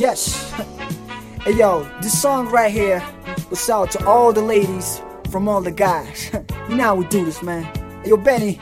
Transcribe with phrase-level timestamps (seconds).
[0.00, 0.50] Yes.
[1.42, 3.04] hey yo, this song right here
[3.50, 6.30] was out to all the ladies from all the guys.
[6.70, 7.64] you know how we do this, man.
[8.02, 8.58] Hey, yo, Benny.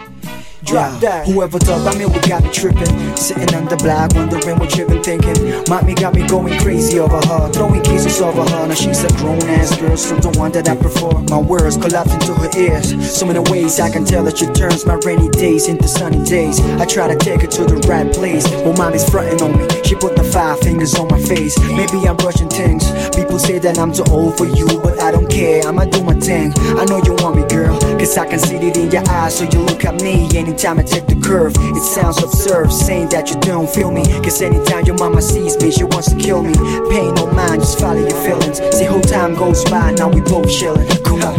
[0.64, 1.26] Drop that.
[1.26, 2.90] Whoever thought about me would got me tripping.
[3.16, 5.64] Sitting on the block, wondering what you've been thinking.
[5.68, 8.66] Mommy got me going crazy over her, throwing kisses over her.
[8.66, 11.12] Now she's a grown ass girl, still the one that I prefer.
[11.30, 12.90] My words collapse into her ears.
[13.08, 16.60] So many ways I can tell that she turns my rainy days into sunny days.
[16.82, 19.66] I try to take her to the right place, but mommy's fronting on me.
[19.84, 21.58] She put the five fingers on my face.
[21.70, 22.84] Maybe I'm rushing things.
[23.14, 25.62] People say that I'm too old for you, but I don't care.
[25.64, 26.52] I'ma do my thing.
[26.76, 29.38] I know you want me, girl, cause I can see it in your eyes.
[29.38, 31.52] So you look at me anytime I take the curve.
[31.56, 34.04] It sounds absurd saying that you don't feel me.
[34.22, 36.54] Cause anytime your mama sees me, she wants to kill me.
[36.90, 38.58] Pain no mind, just follow your feelings.
[38.76, 40.86] See, whole time goes by, now we both chilling.
[41.04, 41.34] Come on.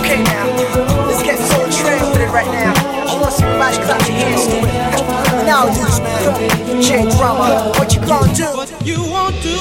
[0.00, 0.46] Okay now,
[1.06, 2.72] let's get so trained with it right now.
[3.08, 5.46] I want somebody clap your hands to it.
[5.46, 6.82] Now do this, man.
[6.82, 8.44] J drama, what you gonna do?
[8.56, 9.56] What you won't do,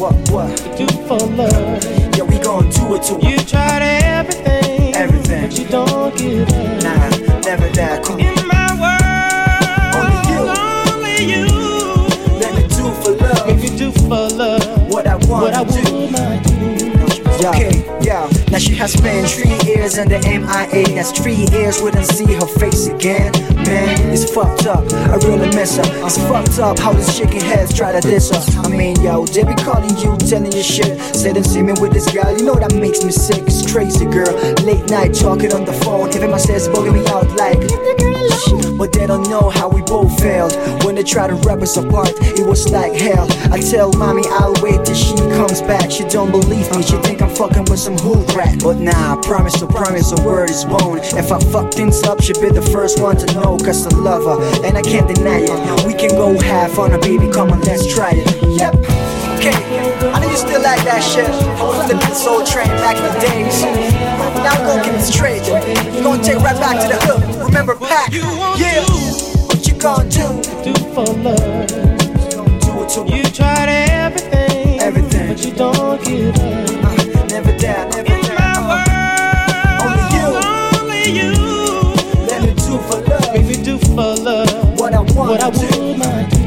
[0.00, 0.76] What, what?
[0.76, 1.84] do for love.
[2.16, 3.30] Yeah, we gonna do it to her.
[3.30, 4.57] You tried everything,
[5.30, 5.48] Everything.
[5.48, 6.82] but you don't give up.
[6.82, 8.02] Nah, never that.
[8.04, 8.20] Come on.
[8.20, 10.40] In my world, Only you.
[10.92, 12.38] only you.
[12.40, 15.64] Let me do for love If you do for love, what I want what I
[15.64, 15.92] do.
[15.92, 16.54] would not do.
[17.40, 17.50] Yeah.
[17.50, 18.28] Okay, yeah.
[18.50, 20.84] Now she has spent three years in the MIA.
[20.96, 23.30] That's three years we didn't see her face again.
[23.62, 23.77] Man,
[24.38, 24.92] fucked up.
[24.92, 26.06] I really miss her.
[26.06, 28.60] It's fucked up how these chicken heads try to diss her.
[28.60, 31.00] I mean, yo, they be calling you, telling you shit.
[31.14, 32.30] Say them see me with this girl.
[32.36, 33.42] You know that makes me sick.
[33.46, 34.32] It's crazy, girl.
[34.62, 36.10] Late night talking on the phone.
[36.14, 38.17] Even my sis bugging me out like.
[38.78, 40.54] But they don't know how we both failed.
[40.84, 43.26] When they try to rip us apart, it was like hell.
[43.52, 45.90] I tell mommy I'll wait till she comes back.
[45.90, 48.60] She don't believe me, she think I'm fucking with some hood rat.
[48.62, 50.98] But nah, I promise to promise, a word is bone.
[50.98, 54.24] If I fuck things up, she'll be the first one to know, cause I love
[54.24, 54.66] her.
[54.66, 55.86] And I can't deny it.
[55.86, 58.26] We can go half on a baby, come on, let's try it.
[58.58, 58.74] Yep.
[59.38, 59.54] Okay,
[60.10, 61.28] I know you still like that shit.
[61.28, 64.17] I was flipping Soul Train back in the days.
[64.42, 65.42] Now I'm gonna get this straight.
[65.42, 67.44] We're gonna take right back to the hood.
[67.46, 68.12] Remember Pac?
[68.12, 68.84] You won't Yeah.
[69.46, 70.26] What you gonna do?
[70.64, 71.66] do for love.
[72.60, 73.18] Do it to me.
[73.18, 75.28] You tried everything, Everything.
[75.28, 76.42] but you don't give up.
[76.84, 80.00] Uh, never doubt, never In my world,
[80.82, 81.32] only you.
[82.28, 85.50] Let me do for love If you do for love, what I want what I
[85.50, 86.37] to do.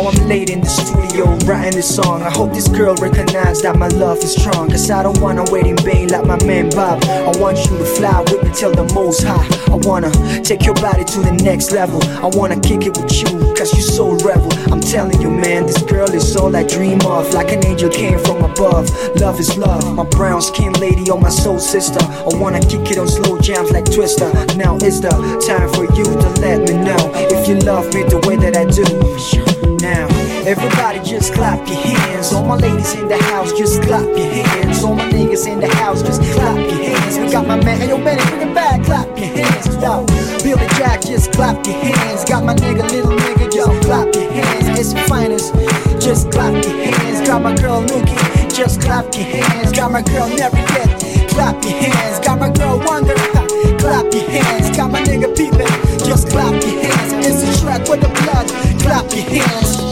[0.00, 2.22] Now I'm late in the studio writing this song.
[2.22, 4.70] I hope this girl recognizes that my love is strong.
[4.70, 7.04] Cause I don't wanna wait in vain like my man Bob.
[7.04, 9.46] I want you to fly with me till the most high.
[9.70, 10.10] I wanna
[10.42, 12.00] take your body to the next level.
[12.24, 14.50] I wanna kick it with you, cause you so rebel.
[14.72, 17.34] I'm telling you, man, this girl is all I dream of.
[17.34, 18.88] Like an angel came from above.
[19.16, 19.84] Love is love.
[19.94, 22.00] My brown skin lady on my soul sister.
[22.00, 24.32] I wanna kick it on slow jams like Twister.
[24.56, 25.10] Now is the
[25.46, 28.64] time for you to let me know if you love me the way that I
[28.64, 28.86] do.
[29.80, 29.89] Now,
[30.46, 32.32] everybody just clap your hands.
[32.32, 34.82] All my ladies in the house, just clap your hands.
[34.84, 37.18] All my niggas in the house, just clap your hands.
[37.18, 39.66] We got my man, hey, yo, man, bring it back, clap your hands.
[39.82, 40.04] Yo,
[40.42, 42.24] Billy Jack, just clap your hands.
[42.24, 44.78] Got my nigga, little nigga, yo, clap your hands.
[44.78, 45.54] It's the finest,
[46.00, 47.26] just clap your hands.
[47.26, 49.72] Got my girl Nuki, just clap your hands.
[49.72, 52.20] Got my girl Never Get, clap your hands.
[52.24, 52.50] Got my
[55.10, 55.66] nigga Peepin',
[56.06, 57.26] just clap your hands.
[57.26, 58.46] It's a track with the blood,
[58.78, 59.82] clap your hands.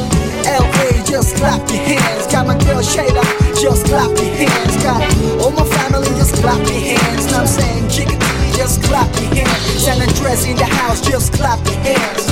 [0.47, 2.27] LA, just clap your hands.
[2.31, 3.25] Got my girl Shayla,
[3.59, 4.77] just clap your hands.
[4.83, 5.03] Got
[5.43, 7.27] all my family, just clap your hands.
[7.33, 8.19] Now I'm saying, chicken,
[8.55, 9.83] just clap your hands.
[9.83, 12.23] San Andres in the house, just clap your hands.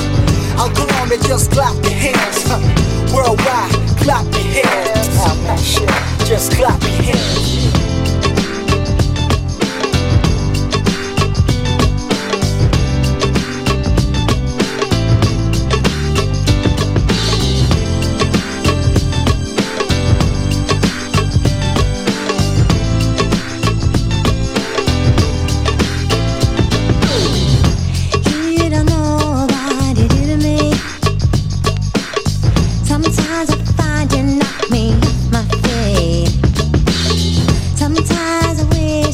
[0.55, 2.47] Out Colombia, just clap your hands.
[2.47, 2.61] Huh.
[3.13, 5.07] Worldwide, clap your hands.
[5.19, 5.89] Oh, man, shit.
[6.25, 7.76] Just clap your hands.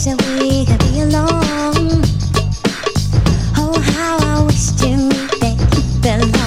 [0.05, 2.03] that we can be alone.
[3.55, 5.39] Oh, how I wish to meet
[6.01, 6.42] that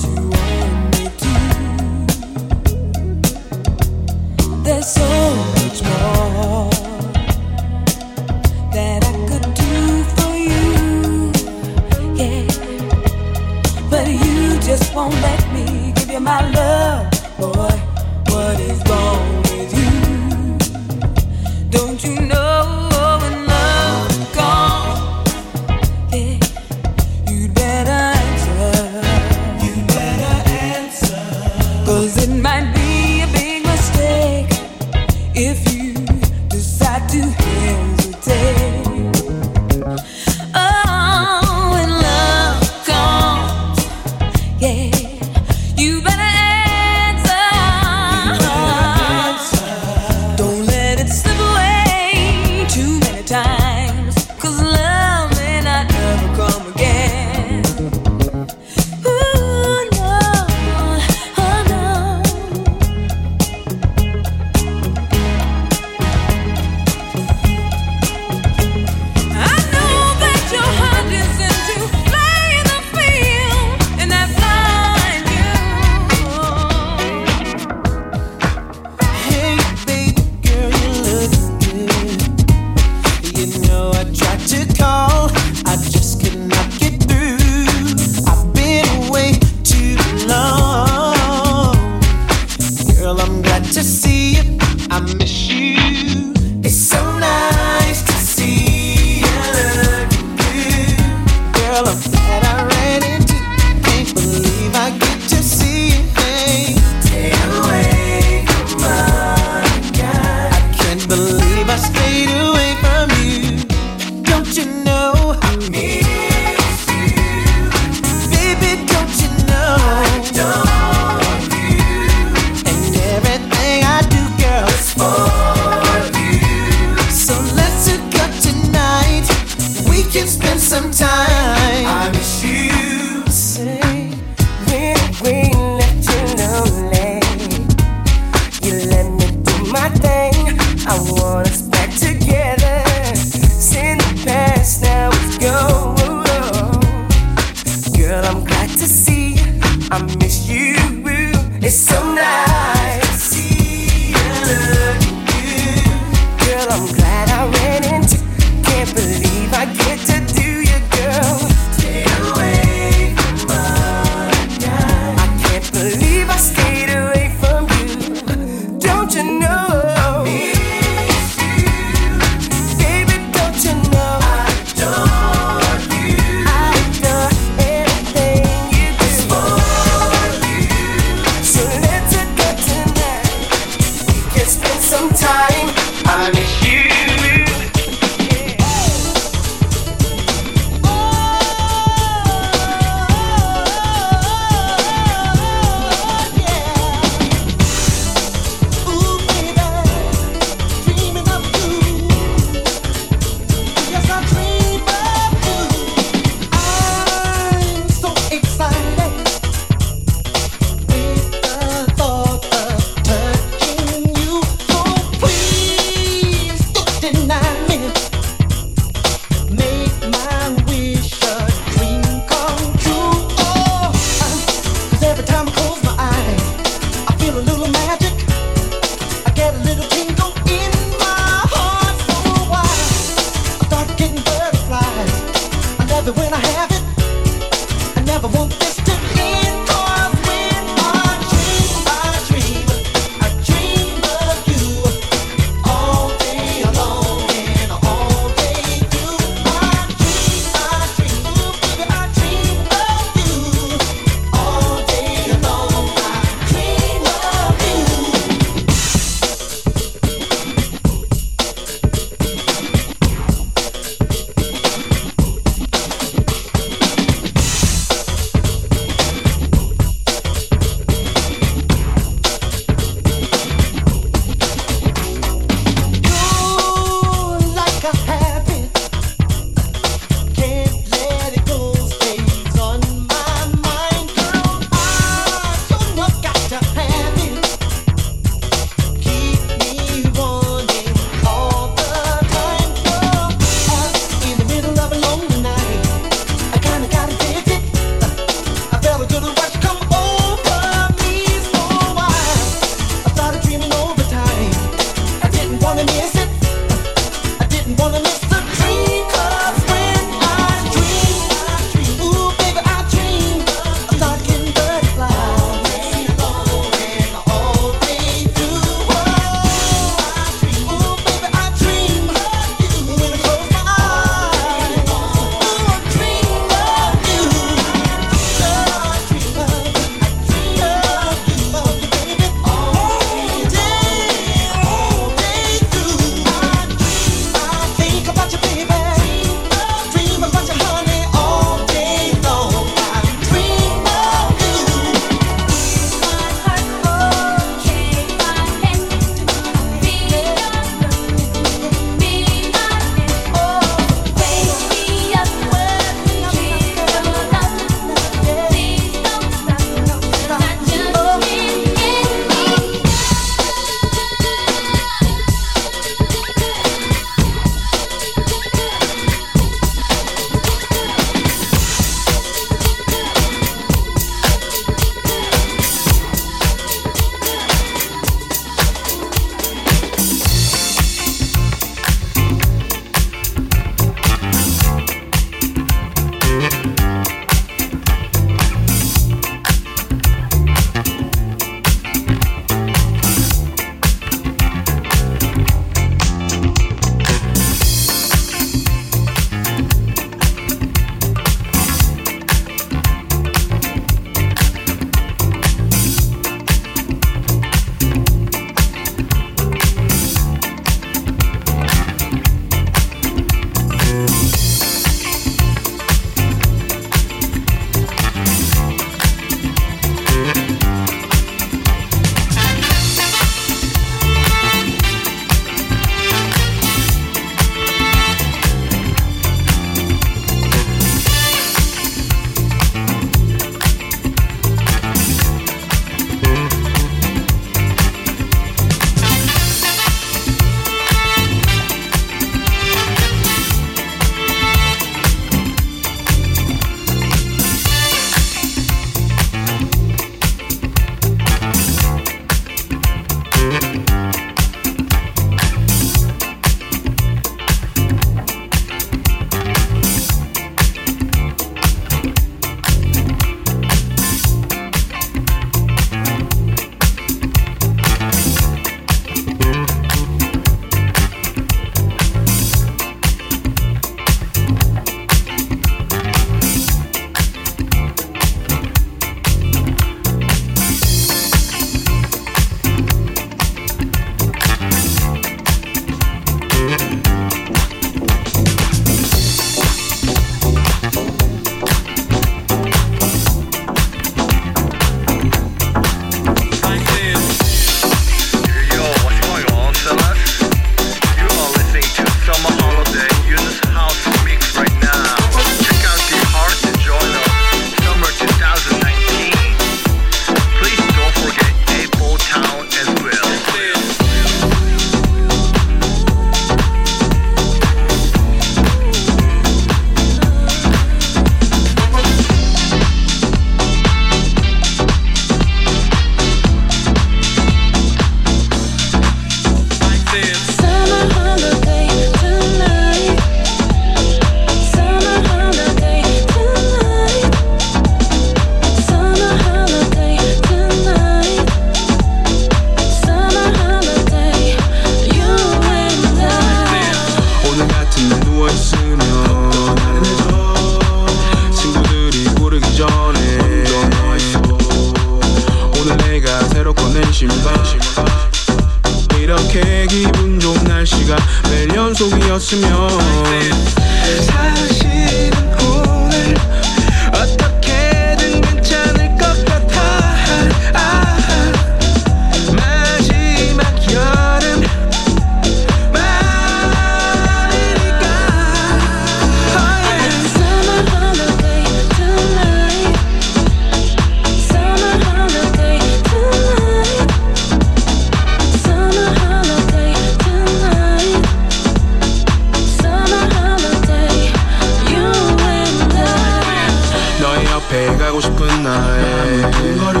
[597.46, 599.42] 옆에 가고 싶은 나의
[599.78, 600.00] 거려.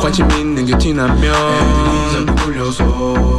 [0.00, 1.22] 관심 있는 게 티나면
[1.94, 3.38] 인상 돌려서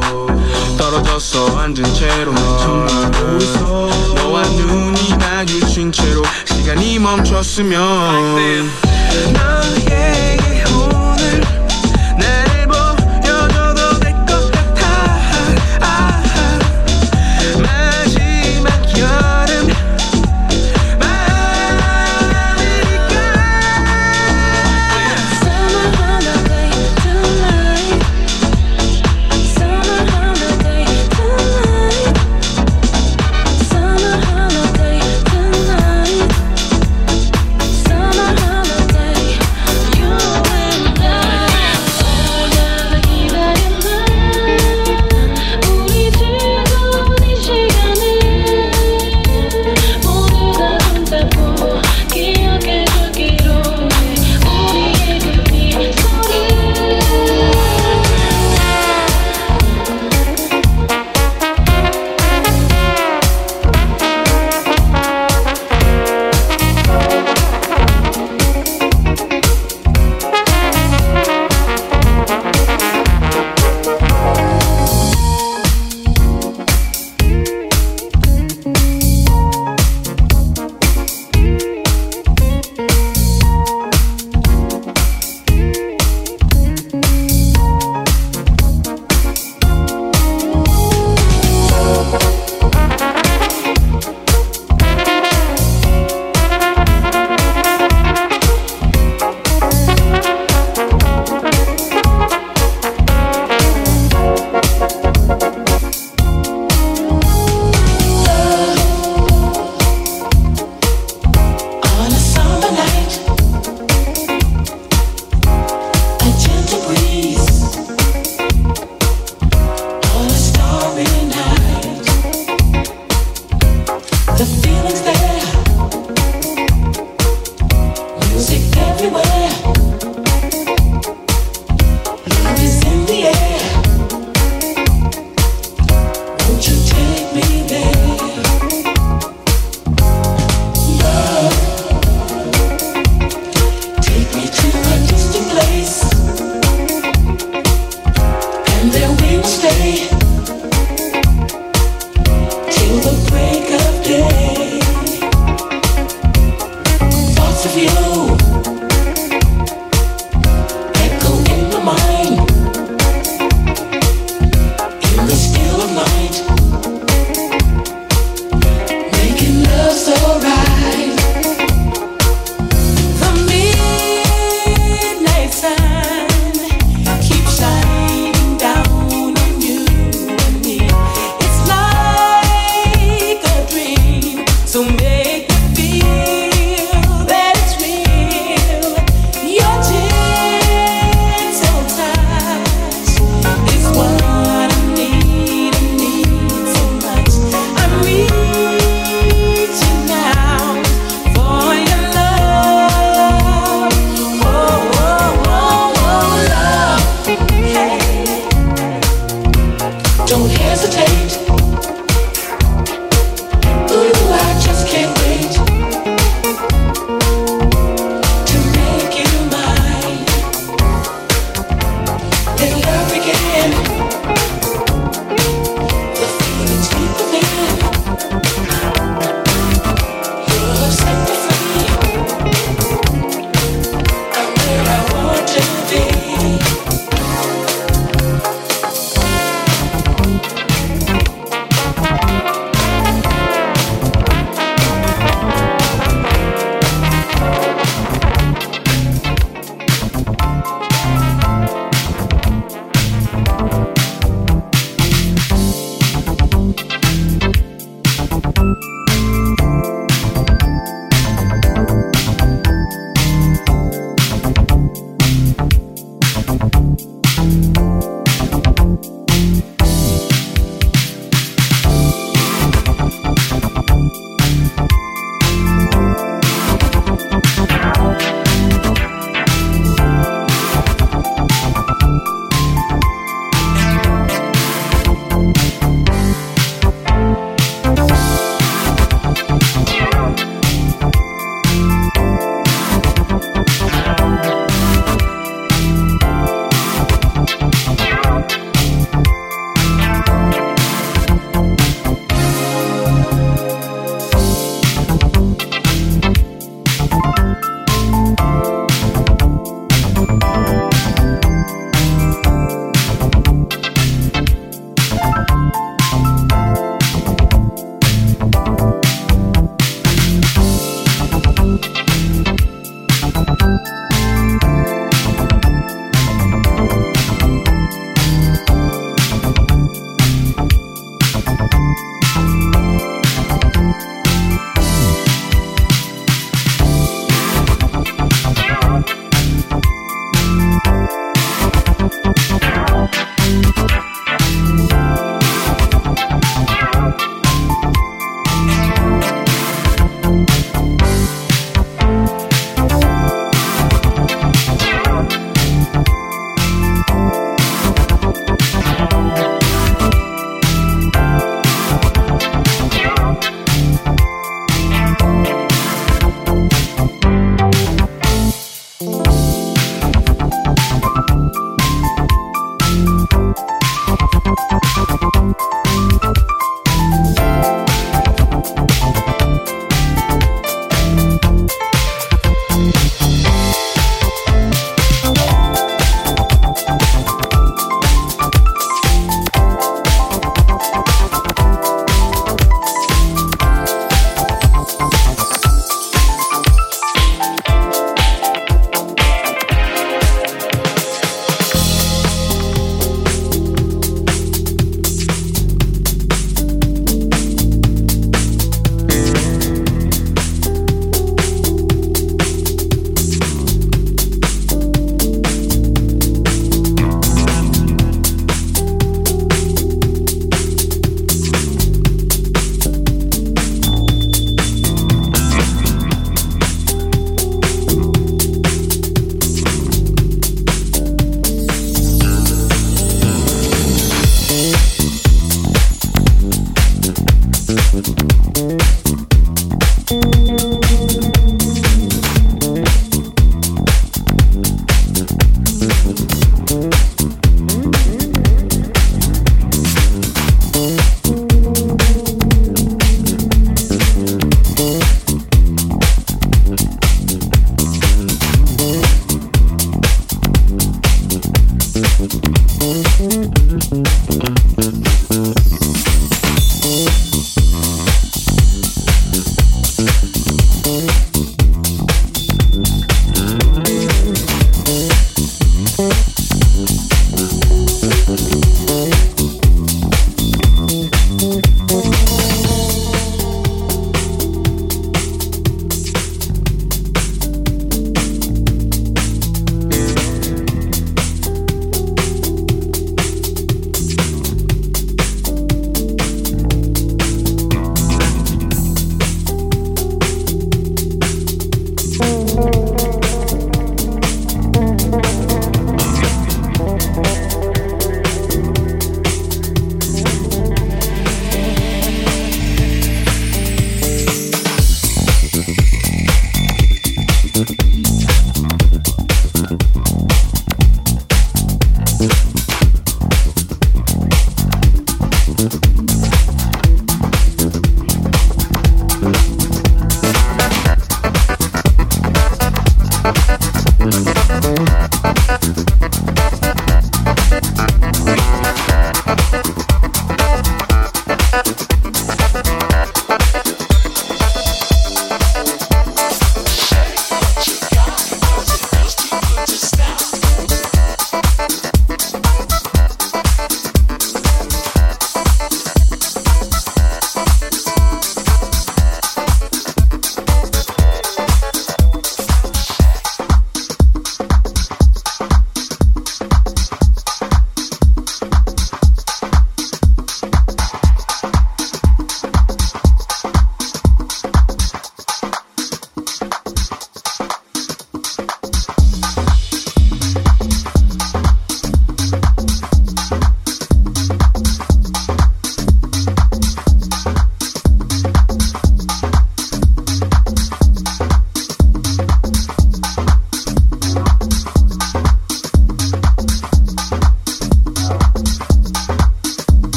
[0.78, 8.70] 떨어졌어 앉은 채로 아, 정말 보고 있어 너와 눈이 마주친 채로 시간이 멈췄으면
[9.34, 10.21] 나의